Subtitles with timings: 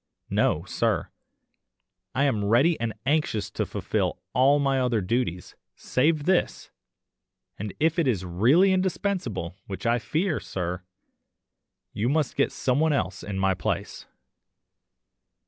[0.31, 1.09] No, sir.
[2.15, 6.71] I am ready and anxious to fulfil all my other duties, save this,
[7.59, 10.81] and if it is really indispensable, why I fear, sir,
[11.93, 14.07] you must get someone else in my place.